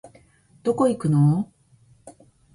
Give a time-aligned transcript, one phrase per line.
[0.63, 1.51] どこ行くの
[2.07, 2.11] お